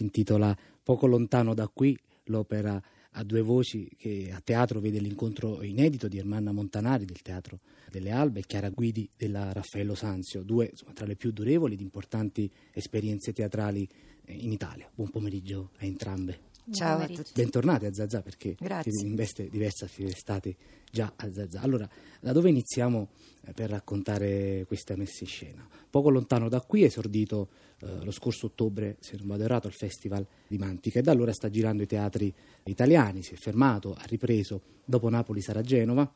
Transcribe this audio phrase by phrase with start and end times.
[0.00, 5.62] si intitola Poco lontano da qui, l'opera a due voci che a teatro vede l'incontro
[5.62, 10.68] inedito di Ermanna Montanari del Teatro delle Albe e Chiara Guidi della Raffaello Sanzio, due
[10.70, 13.86] insomma, tra le più durevoli ed importanti esperienze teatrali
[14.24, 14.88] eh, in Italia.
[14.94, 16.49] Buon pomeriggio a entrambe.
[16.72, 17.32] Ciao a tutti.
[17.34, 18.92] Bentornati a Zazà perché Grazie.
[18.92, 20.54] siete in veste diversa siete stati
[20.90, 21.60] già a Zazà.
[21.60, 21.88] Allora,
[22.20, 23.08] da dove iniziamo
[23.46, 25.68] eh, per raccontare questa messa in scena?
[25.90, 27.48] Poco lontano da qui è esordito
[27.80, 31.32] eh, lo scorso ottobre, se non vado errato, al Festival di Mantica e da allora
[31.32, 32.32] sta girando i teatri
[32.64, 36.10] italiani, si è fermato, ha ripreso, dopo Napoli sarà Genova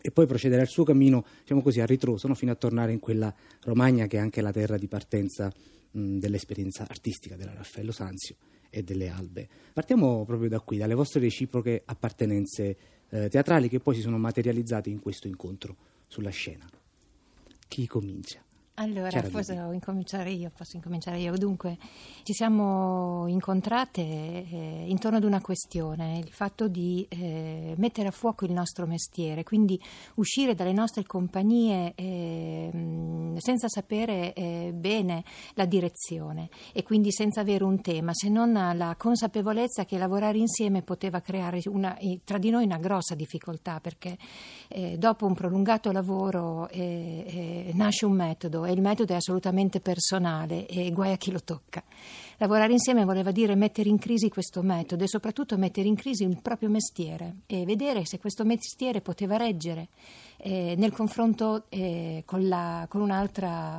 [0.00, 2.34] e poi procedere al suo cammino, diciamo così, a ritroso, no?
[2.34, 3.32] fino a tornare in quella
[3.64, 5.52] Romagna che è anche la terra di partenza
[5.90, 8.36] mh, dell'esperienza artistica della Raffaello Sanzio
[8.74, 9.46] e delle Albe.
[9.72, 12.76] Partiamo proprio da qui, dalle vostre reciproche appartenenze
[13.10, 15.76] eh, teatrali che poi si sono materializzate in questo incontro
[16.06, 16.66] sulla scena.
[17.68, 18.42] Chi comincia?
[18.76, 19.74] Allora, Chiara posso Guidi.
[19.74, 21.36] incominciare io, posso incominciare io.
[21.36, 21.76] Dunque,
[22.22, 28.46] ci siamo incontrate eh, intorno ad una questione, il fatto di eh, mettere a fuoco
[28.46, 29.78] il nostro mestiere, quindi
[30.14, 37.64] uscire dalle nostre compagnie eh, senza sapere eh, bene la direzione e quindi senza avere
[37.64, 42.64] un tema, se non la consapevolezza che lavorare insieme poteva creare una- tra di noi
[42.64, 44.16] una grossa difficoltà, perché
[44.68, 50.90] eh, dopo un prolungato lavoro eh, nasce un metodo il metodo è assolutamente personale e
[50.90, 51.82] guai a chi lo tocca.
[52.38, 56.40] Lavorare insieme voleva dire mettere in crisi questo metodo e soprattutto mettere in crisi il
[56.42, 59.88] proprio mestiere e vedere se questo mestiere poteva reggere
[60.38, 63.00] eh, nel confronto eh, con, la- con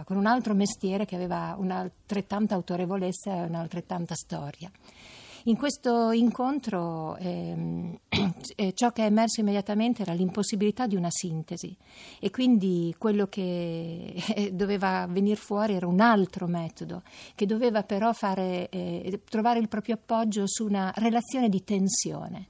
[0.06, 4.72] con un altro mestiere che aveva un'altrettanta autorevolezza e un'altrettanta storia.
[5.46, 7.98] In questo incontro ehm,
[8.56, 11.76] eh, ciò che è emerso immediatamente era l'impossibilità di una sintesi
[12.22, 17.04] e quindi quello che eh, doveva venire fuori era un altro metodo
[17.36, 22.48] che doveva però fare, eh, trovare il proprio appoggio su una relazione di tensione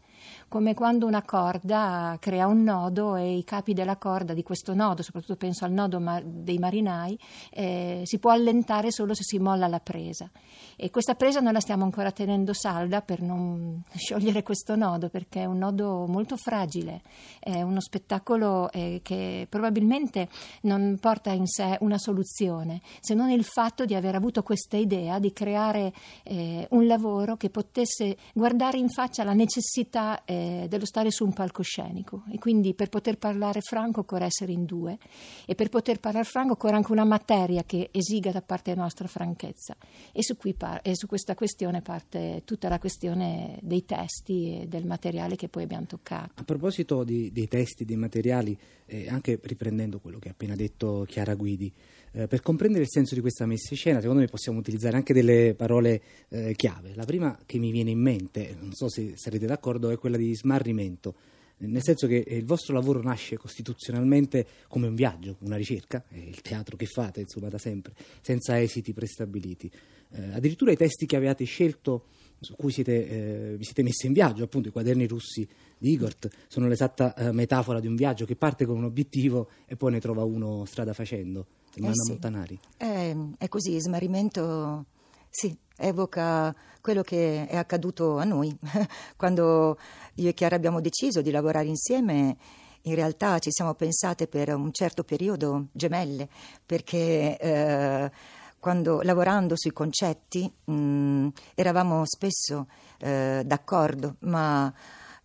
[0.54, 5.02] come quando una corda crea un nodo e i capi della corda di questo nodo,
[5.02, 7.18] soprattutto penso al nodo ma- dei marinai,
[7.50, 10.30] eh, si può allentare solo se si molla la presa.
[10.76, 15.42] E questa presa noi la stiamo ancora tenendo salda per non sciogliere questo nodo, perché
[15.42, 17.02] è un nodo molto fragile,
[17.40, 20.30] è uno spettacolo eh, che probabilmente
[20.62, 25.18] non porta in sé una soluzione, se non il fatto di aver avuto questa idea
[25.18, 25.92] di creare
[26.22, 31.34] eh, un lavoro che potesse guardare in faccia la necessità eh, dello stare su un
[31.34, 32.24] palcoscenico.
[32.32, 34.98] E quindi per poter parlare franco occorre essere in due.
[35.46, 39.76] E per poter parlare franco occorre anche una materia che esiga da parte nostra franchezza.
[40.12, 44.86] E su, par- e su questa questione parte tutta la questione dei testi e del
[44.86, 46.34] materiale che poi abbiamo toccato.
[46.36, 51.06] A proposito di- dei testi, dei materiali, eh, anche riprendendo quello che ha appena detto
[51.08, 51.72] Chiara Guidi,
[52.14, 55.14] eh, per comprendere il senso di questa messa in scena, secondo me possiamo utilizzare anche
[55.14, 56.94] delle parole eh, chiave.
[56.96, 60.34] La prima che mi viene in mente, non so se sarete d'accordo, è quella di
[60.36, 61.16] smarrimento.
[61.58, 66.42] eh, Nel senso che il vostro lavoro nasce costituzionalmente come un viaggio, una ricerca, il
[66.42, 69.70] teatro che fate, insomma, da sempre, senza esiti prestabiliti.
[70.12, 72.06] Eh, addirittura i testi che avevate scelto
[72.40, 75.48] su cui siete, eh, vi siete messi in viaggio, appunto i quaderni russi
[75.78, 76.14] di Igor,
[76.48, 80.00] sono l'esatta eh, metafora di un viaggio che parte con un obiettivo e poi ne
[80.00, 81.48] trova uno strada facendo.
[81.76, 82.12] Ermanna sì.
[82.12, 82.60] Montanari.
[82.78, 84.86] È, è così, smarrimento,
[85.30, 88.56] sì, evoca quello che è accaduto a noi.
[89.18, 89.78] Quando
[90.16, 92.38] io e Chiara abbiamo deciso di lavorare insieme,
[92.84, 96.28] in realtà ci siamo pensate per un certo periodo gemelle,
[96.66, 98.12] perché eh,
[98.60, 102.68] quando lavorando sui concetti mh, eravamo spesso
[103.00, 104.74] eh, d'accordo, ma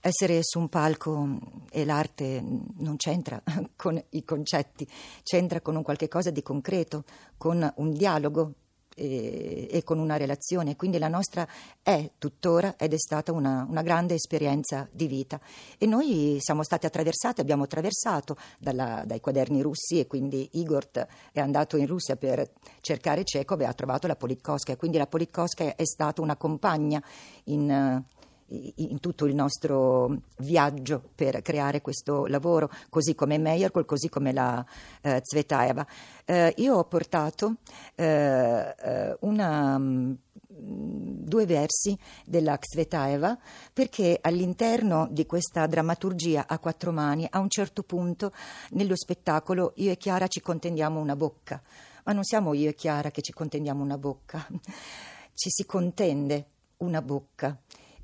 [0.00, 3.42] essere su un palco mh, e l'arte mh, non c'entra
[3.76, 4.86] con i concetti,
[5.22, 7.04] c'entra con un qualche cosa di concreto,
[7.36, 8.52] con un dialogo
[8.98, 10.76] e, e con una relazione.
[10.76, 11.46] Quindi la nostra
[11.82, 15.40] è tuttora ed è stata una, una grande esperienza di vita.
[15.78, 20.86] E noi siamo stati attraversati, abbiamo attraversato dalla- dai quaderni russi e quindi Igor
[21.32, 22.50] è andato in Russia per
[22.80, 24.76] cercare Chekhov e ha trovato la Politkovskaya.
[24.76, 27.02] Quindi la Politkovskaya è stata una compagna
[27.44, 28.04] in,
[28.48, 34.64] in tutto il nostro viaggio per creare questo lavoro, così come Meyerhold, così come la
[35.02, 35.86] eh, Zvetaeva.
[36.24, 37.56] Eh, io ho portato
[37.94, 40.14] eh, eh, una, mm,
[40.48, 43.38] due versi della Zvetaeva
[43.72, 48.32] perché all'interno di questa drammaturgia a quattro mani, a un certo punto
[48.70, 51.60] nello spettacolo io e Chiara ci contendiamo una bocca,
[52.04, 54.46] ma non siamo io e Chiara che ci contendiamo una bocca,
[55.34, 56.46] ci si contende
[56.78, 57.56] una bocca.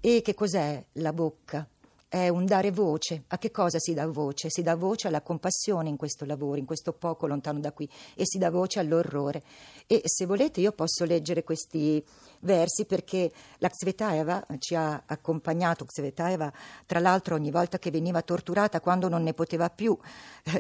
[0.07, 1.67] E che cos'è la bocca?
[2.07, 3.25] è un dare voce.
[3.29, 4.49] A che cosa si dà voce?
[4.49, 8.23] Si dà voce alla compassione in questo lavoro, in questo poco lontano da qui, e
[8.25, 9.43] si dà voce all'orrore.
[9.89, 12.05] E se volete io posso leggere questi
[12.41, 16.53] versi perché la Xvetaeva ci ha accompagnato, Xvetaeva
[16.87, 19.99] tra l'altro ogni volta che veniva torturata, quando non ne poteva più,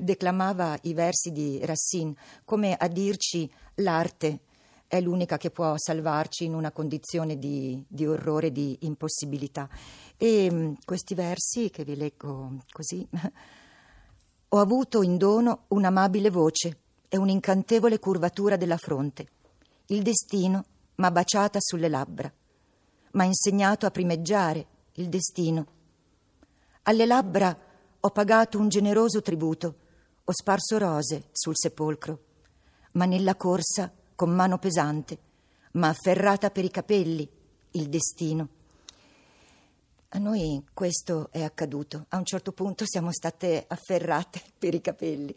[0.00, 2.14] declamava i versi di Racine,
[2.44, 4.40] come a dirci l'arte
[4.94, 9.68] è l'unica che può salvarci in una condizione di, di orrore, di impossibilità.
[10.16, 13.04] E mm, questi versi che vi leggo così.
[14.50, 19.26] Ho avuto in dono un'amabile voce e un'incantevole curvatura della fronte.
[19.86, 20.64] Il destino
[20.94, 22.32] m'ha baciata sulle labbra,
[23.10, 25.66] m'ha insegnato a primeggiare il destino.
[26.82, 27.58] Alle labbra
[27.98, 29.74] ho pagato un generoso tributo,
[30.22, 32.18] ho sparso rose sul sepolcro,
[32.92, 35.18] ma nella corsa con mano pesante,
[35.72, 37.28] ma afferrata per i capelli,
[37.72, 38.48] il destino.
[40.10, 42.06] A noi questo è accaduto.
[42.10, 45.34] A un certo punto siamo state afferrate per i capelli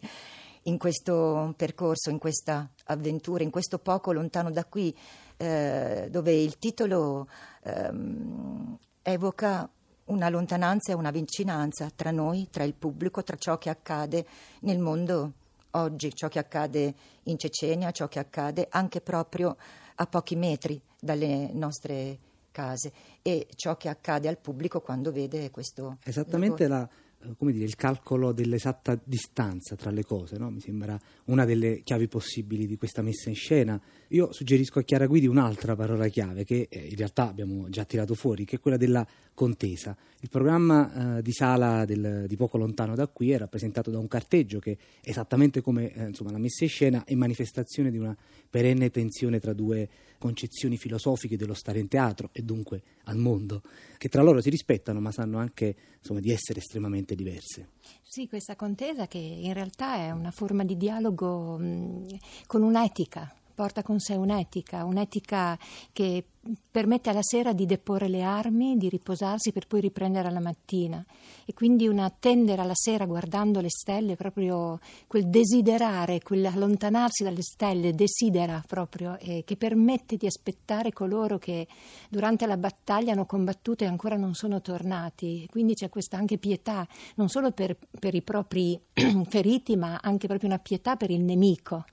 [0.62, 4.96] in questo percorso, in questa avventura, in questo poco lontano da qui,
[5.36, 7.26] eh, dove il titolo
[7.62, 9.68] ehm, evoca
[10.06, 14.26] una lontananza e una vicinanza tra noi, tra il pubblico, tra ciò che accade
[14.60, 15.32] nel mondo
[15.72, 16.94] oggi, ciò che accade
[17.24, 19.56] in Cecenia, ciò che accade anche proprio
[19.96, 22.18] a pochi metri dalle nostre
[22.50, 22.92] case
[23.22, 25.98] e ciò che accade al pubblico quando vede questo.
[26.04, 26.88] Esattamente la,
[27.20, 30.50] eh, dire, il calcolo dell'esatta distanza tra le cose, no?
[30.50, 33.80] mi sembra una delle chiavi possibili di questa messa in scena.
[34.08, 38.14] Io suggerisco a Chiara Guidi un'altra parola chiave che eh, in realtà abbiamo già tirato
[38.14, 39.96] fuori, che è quella della contesa.
[40.20, 44.08] Il programma eh, di sala del, di poco lontano da qui è rappresentato da un
[44.08, 48.16] carteggio che, esattamente come eh, insomma, la messa in scena, è manifestazione di una
[48.48, 49.88] perenne tensione tra due
[50.18, 53.62] concezioni filosofiche dello stare in teatro e dunque al mondo,
[53.96, 57.70] che tra loro si rispettano ma sanno anche insomma, di essere estremamente diverse.
[58.02, 62.06] Sì, questa contesa che in realtà è una forma di dialogo mh,
[62.46, 65.58] con un'etica porta con sé un'etica, un'etica
[65.92, 66.22] che
[66.70, 71.04] permette alla sera di deporre le armi, di riposarsi per poi riprendere alla mattina
[71.44, 74.78] e quindi un attendere alla sera guardando le stelle, proprio
[75.08, 81.66] quel desiderare, quel allontanarsi dalle stelle, desidera proprio, eh, che permette di aspettare coloro che
[82.08, 85.48] durante la battaglia hanno combattuto e ancora non sono tornati.
[85.50, 88.80] Quindi c'è questa anche pietà, non solo per, per i propri
[89.28, 91.84] feriti, ma anche proprio una pietà per il nemico.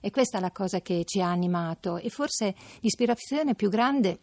[0.00, 1.96] E questa è la cosa che ci ha animato.
[1.96, 4.18] E forse l'ispirazione più grande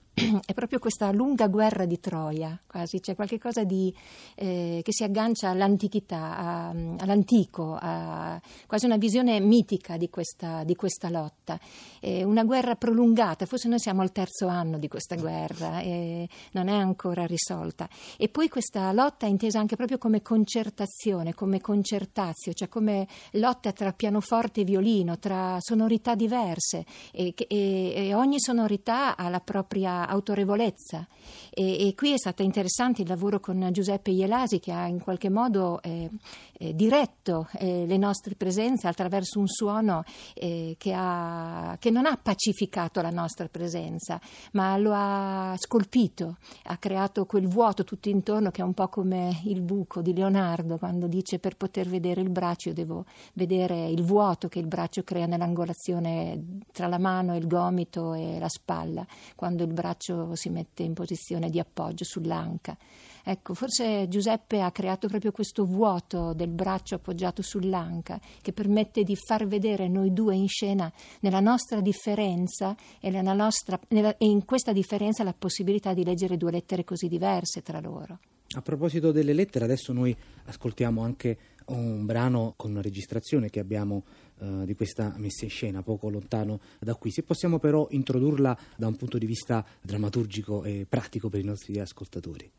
[0.45, 3.93] è proprio questa lunga guerra di Troia, quasi, c'è qualcosa di,
[4.33, 10.75] eh, che si aggancia all'antichità, a, all'antico, a, quasi una visione mitica di questa, di
[10.75, 11.59] questa lotta.
[11.99, 16.67] Eh, una guerra prolungata, forse noi siamo al terzo anno di questa guerra e non
[16.67, 17.87] è ancora risolta.
[18.17, 23.71] E poi questa lotta è intesa anche proprio come concertazione, come concertazio, cioè come lotta
[23.71, 30.06] tra pianoforte e violino, tra sonorità diverse e, e, e ogni sonorità ha la propria
[30.07, 31.07] autorevolezza.
[31.50, 35.30] E, e, qui è stato interessante il lavoro con Giuseppe Ielasi che ha in qualche
[35.30, 36.09] modo eh,
[36.54, 42.18] eh, diretto eh, le nostre presenze attraverso un suono eh, che, ha, che, non ha
[42.21, 44.19] pacificato la nostra presenza,
[44.54, 49.42] ma lo ha scolpito, ha creato quel vuoto tutto intorno che è un po' come
[49.45, 54.04] il buco di Leonardo quando dice per poter vedere il braccio io devo vedere il
[54.04, 59.06] vuoto che il braccio crea nell'angolazione tra la mano e il gomito e la spalla,
[59.36, 62.77] quando il braccio si mette in posizione di appoggio sull'anca.
[63.23, 69.16] Ecco, forse Giuseppe ha creato proprio questo vuoto del braccio appoggiato sull'anca che permette di
[69.18, 74.71] far vedere noi due in scena nella nostra differenza e, nostra, nella, e in questa
[74.71, 78.19] differenza la possibilità di leggere due lettere così diverse tra loro.
[78.56, 81.37] A proposito delle lettere, adesso noi ascoltiamo anche
[81.68, 84.04] un brano con una registrazione che abbiamo
[84.39, 87.11] uh, di questa messa in scena poco lontano da qui.
[87.11, 91.79] Se possiamo però introdurla da un punto di vista drammaturgico e pratico per i nostri
[91.79, 92.51] ascoltatori.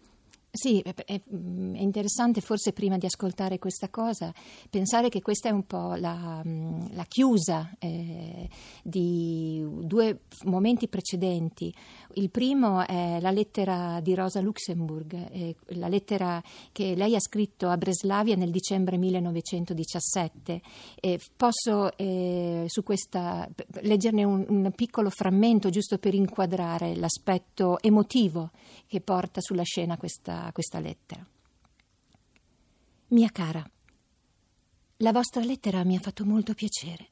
[0.50, 4.33] Sì, è, è, interessante forse prima di ascoltare questa cosa
[4.71, 8.49] pensare che questa è un po' la, la chiusa eh,
[8.83, 11.73] di due momenti precedenti.
[12.14, 17.69] Il primo è la lettera di Rosa Luxemburg, eh, la lettera che lei ha scritto
[17.69, 20.62] a Breslavia nel dicembre 1917.
[20.99, 21.90] Eh, posso
[22.83, 23.49] questa
[23.83, 28.50] leggerne un, un piccolo frammento giusto per inquadrare l'aspetto emotivo
[28.87, 31.26] che porta sulla scena questa questa, lettera.
[33.09, 33.68] Mia cara,
[34.99, 37.11] la vostra lettera mi ha fatto molto piacere.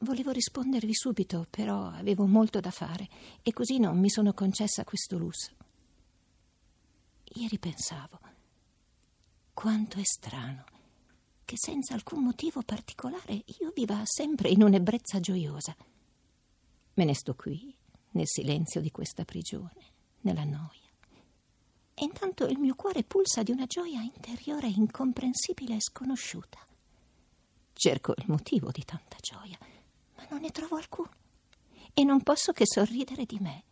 [0.00, 3.08] Volevo rispondervi subito, però avevo molto da fare
[3.42, 5.52] e così non mi sono concessa questo lusso.
[7.36, 8.20] Ieri pensavo,
[9.52, 10.64] quanto è strano
[11.44, 15.74] che senza alcun motivo particolare io viva sempre in un'ebbrezza gioiosa.
[16.94, 17.74] Me ne sto qui,
[18.12, 20.83] nel silenzio di questa prigione, nella noia.
[21.94, 26.58] E intanto il mio cuore pulsa di una gioia interiore incomprensibile e sconosciuta.
[27.72, 29.58] Cerco il motivo di tanta gioia,
[30.16, 31.10] ma non ne trovo alcuno.
[31.92, 33.62] E non posso che sorridere di me.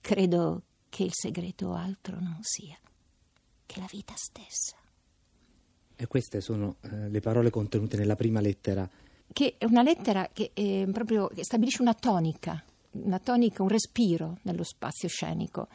[0.00, 2.78] Credo che il segreto altro non sia
[3.66, 4.76] che la vita stessa.
[5.94, 8.88] E queste sono eh, le parole contenute nella prima lettera.
[9.30, 12.62] Che è una lettera che, eh, proprio, che stabilisce una tonica
[13.04, 15.68] una tonica, un respiro nello spazio scenico,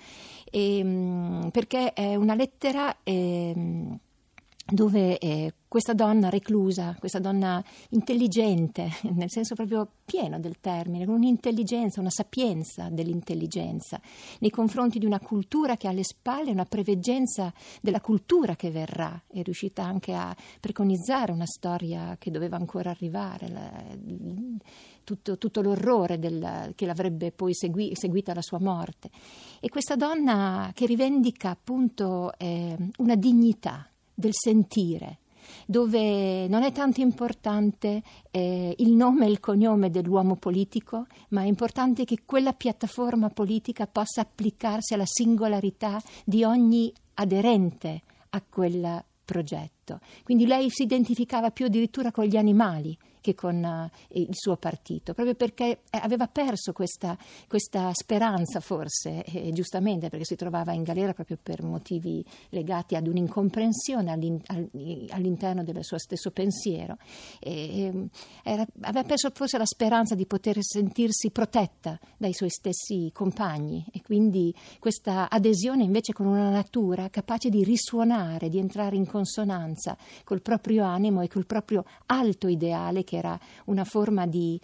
[0.50, 4.00] e, ehm, perché è una lettera eh,
[4.72, 11.16] dove eh, questa donna reclusa, questa donna intelligente, nel senso proprio pieno del termine, con
[11.16, 14.00] un'intelligenza, una sapienza dell'intelligenza,
[14.40, 19.22] nei confronti di una cultura che ha alle spalle una preveggenza della cultura che verrà,
[19.28, 23.84] è riuscita anche a preconizzare una storia che doveva ancora arrivare, la,
[25.04, 29.10] tutto, tutto, l'orrore del, che l'avrebbe poi segui, seguita la sua morte.
[29.60, 35.20] E questa donna che rivendica appunto eh, una dignità del sentire,
[35.66, 41.46] dove non è tanto importante eh, il nome e il cognome dell'uomo politico, ma è
[41.46, 50.00] importante che quella piattaforma politica possa applicarsi alla singolarità di ogni aderente a quel progetto.
[50.24, 55.14] Quindi lei si identificava più addirittura con gli animali che con uh, il suo partito,
[55.14, 60.84] proprio perché eh, aveva perso questa, questa speranza forse, e giustamente perché si trovava in
[60.84, 64.12] galera proprio per motivi legati ad un'incomprensione
[65.10, 66.98] all'interno del suo stesso pensiero.
[67.40, 68.10] E,
[68.44, 74.02] era, aveva perso forse la speranza di poter sentirsi protetta dai suoi stessi compagni e
[74.02, 80.42] quindi questa adesione invece con una natura capace di risuonare, di entrare in consonanza col
[80.42, 84.58] proprio animo e col proprio alto ideale che era una forma di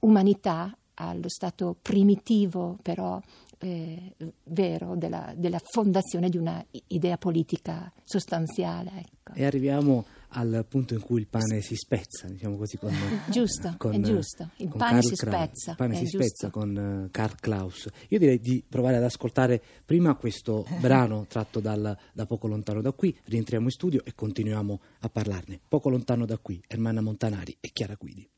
[0.00, 3.18] umanità allo stato primitivo però
[3.56, 8.90] eh, vero della, della, fondazione di una idea politica sostanziale.
[8.96, 9.32] Ecco.
[9.34, 12.92] E arriviamo al punto in cui il pane si spezza, diciamo così, con,
[13.30, 15.70] giusto, con, è giusto, il pane Karl si spezza.
[15.70, 16.18] Il pane si giusto.
[16.18, 17.88] spezza con uh, Karl Klaus.
[18.08, 22.92] Io direi di provare ad ascoltare prima questo brano tratto dal, da poco lontano da
[22.92, 25.60] qui, rientriamo in studio e continuiamo a parlarne.
[25.66, 28.28] Poco lontano da qui, Ermanna Montanari e Chiara Guidi.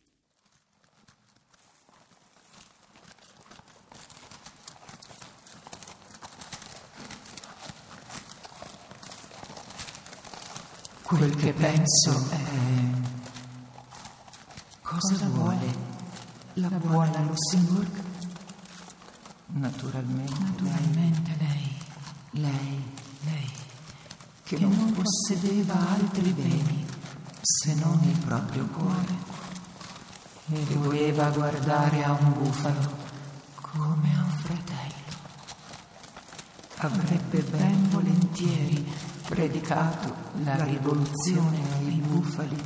[11.13, 12.41] Quel che penso è...
[14.81, 15.77] Cosa vuole
[16.55, 18.03] la buona Lussemburg?
[19.49, 20.33] Naturalmente.
[20.41, 21.77] Naturalmente lei.
[22.31, 22.83] Lei.
[23.25, 23.51] Lei.
[24.43, 26.87] Che, che non possedeva altri beni
[27.43, 29.15] se non il proprio cuore.
[30.47, 32.91] E doveva guardare a un bufalo
[33.61, 34.95] come a un fratello.
[36.77, 42.63] Avrebbe ben volentieri predicato la rivoluzione ai bufali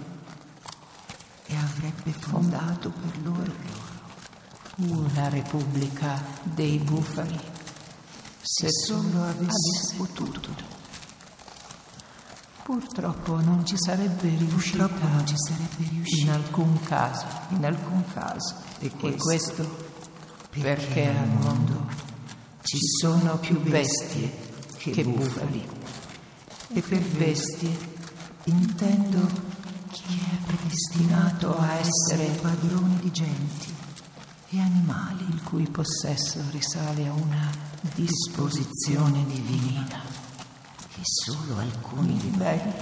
[1.47, 3.53] e avrebbe fondato per loro
[4.79, 7.39] una repubblica dei bufali
[8.41, 10.75] se solo avesse potuto.
[12.65, 16.23] Purtroppo non ci sarebbe riuscita non ci sarebbe riuscita.
[16.25, 18.57] in alcun caso, in alcun caso.
[18.81, 19.87] E questo, e questo
[20.51, 21.87] perché al mondo
[22.63, 24.33] ci sono più bestie
[24.79, 25.76] che bufali.
[26.69, 27.95] E per bestie
[28.45, 29.27] intendo
[29.91, 33.75] chi è predestinato a essere padrone di genti
[34.51, 37.51] e animali il cui possesso risale a una
[37.95, 40.03] disposizione divina
[40.93, 42.75] che solo alcuni livelli,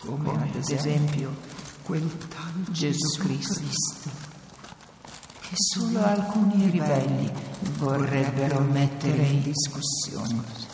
[0.00, 1.36] come, ad esempio
[1.82, 4.10] quel tal Gesù Cristo,
[5.40, 7.30] che solo alcuni ribelli
[7.76, 10.72] vorrebbero mettere in discussione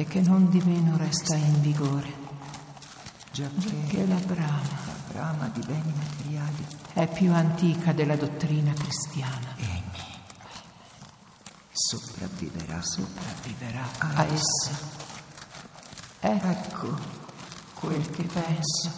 [0.00, 2.10] e che non di meno resta in vigore.
[3.32, 9.54] Giacché la brama, la brama di beni materiali è più antica della dottrina cristiana.
[9.58, 10.00] Egli
[11.70, 14.78] sopravviverà, sopravviverà a essa.
[16.20, 16.98] Ecco
[17.74, 18.90] quel che penso.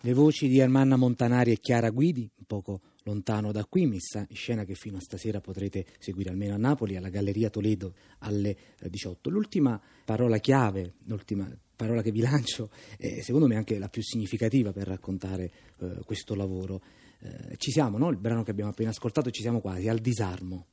[0.00, 4.36] Le voci di Ermanna Montanari e Chiara Guidi, un poco lontano da qui, messa in
[4.36, 9.28] scena che fino a stasera potrete seguire almeno a Napoli, alla Galleria Toledo alle 18.
[9.28, 14.02] Eh, l'ultima parola chiave, l'ultima parola che vi lancio, è secondo me anche la più
[14.02, 16.82] significativa per raccontare eh, questo lavoro.
[17.20, 18.10] Eh, ci siamo, no?
[18.10, 20.66] il brano che abbiamo appena ascoltato, ci siamo quasi al disarmo.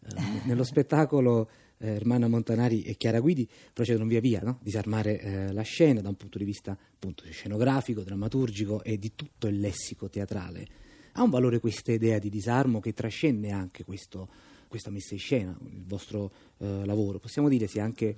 [0.00, 4.58] Eh, nello spettacolo eh, Ermanna Montanari e Chiara Guidi procedono via via, no?
[4.62, 9.48] disarmare eh, la scena da un punto di vista appunto, scenografico, drammaturgico e di tutto
[9.48, 10.83] il lessico teatrale.
[11.16, 14.28] Ha un valore questa idea di disarmo che trascende anche questo,
[14.68, 17.18] questa messa in scena, il vostro eh, lavoro.
[17.18, 18.16] Possiamo dire sia anche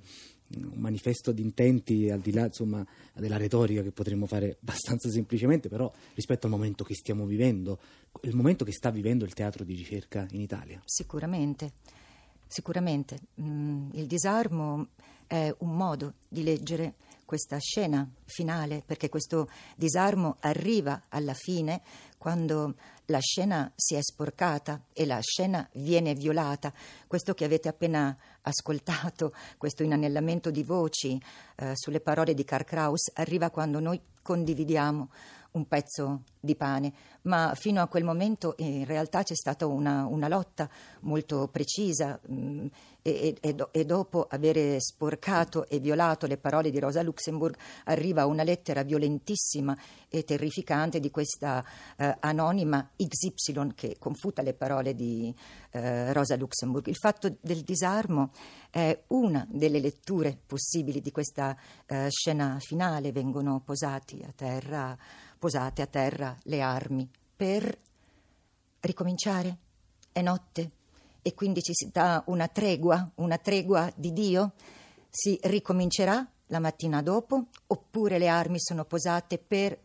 [0.55, 5.69] un manifesto di intenti al di là insomma, della retorica che potremmo fare abbastanza semplicemente,
[5.69, 7.79] però rispetto al momento che stiamo vivendo,
[8.21, 10.81] il momento che sta vivendo il teatro di ricerca in Italia.
[10.85, 11.73] Sicuramente,
[12.47, 13.19] sicuramente.
[13.41, 14.89] Mm, il disarmo
[15.27, 16.95] è un modo di leggere
[17.27, 21.81] questa scena finale, perché questo disarmo arriva alla fine
[22.17, 22.75] quando
[23.07, 26.71] la scena si è sporcata e la scena viene violata.
[27.05, 31.21] Questo che avete appena ascoltato, questo inanellamento di voci
[31.57, 35.09] eh, sulle parole di Karl Kraus, arriva quando noi condividiamo
[35.51, 40.27] un pezzo di pane, ma fino a quel momento in realtà c'è stata una, una
[40.27, 40.69] lotta
[41.01, 42.67] molto precisa mh, mm,
[43.01, 48.43] e, e, e, dopo aver sporcato e violato le parole di Rosa Luxemburg arriva una
[48.43, 49.77] lettera violentissima
[50.09, 51.63] e terrificante di questa
[51.95, 55.33] eh, anonima XY che confuta le parole di
[55.71, 56.87] eh, Rosa Luxemburg.
[56.87, 58.31] Il fatto del disarmo
[58.69, 64.97] è una delle letture possibili di questa eh, scena finale, vengono posati a terra
[65.37, 67.77] posate a terra le armi per
[68.81, 69.57] ricominciare.
[70.11, 70.71] È notte
[71.21, 74.53] e quindi ci si dà una tregua, una tregua di Dio.
[75.09, 79.77] Si ricomincerà la mattina dopo oppure le armi sono posate per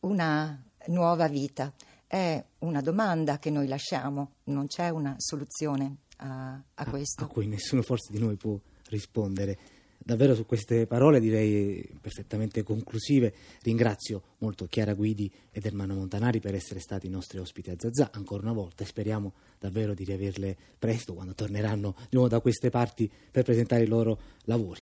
[0.00, 1.72] una nuova vita?
[2.06, 7.24] È una domanda che noi lasciamo, non c'è una soluzione a, a questo.
[7.24, 9.58] A cui nessuno forse di noi può rispondere.
[10.06, 16.54] Davvero su queste parole direi perfettamente conclusive ringrazio molto Chiara Guidi ed Ermano Montanari per
[16.54, 20.56] essere stati i nostri ospiti a Zazà ancora una volta e speriamo davvero di riaverle
[20.78, 24.74] presto quando torneranno di nuovo da queste parti per presentare i loro lavori.